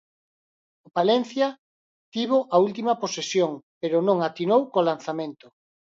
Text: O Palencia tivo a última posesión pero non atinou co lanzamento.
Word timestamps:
O 0.87 0.89
Palencia 0.97 1.47
tivo 2.13 2.37
a 2.55 2.57
última 2.67 2.93
posesión 3.03 3.51
pero 3.81 3.97
non 4.07 4.17
atinou 4.27 4.61
co 4.71 4.87
lanzamento. 4.89 5.45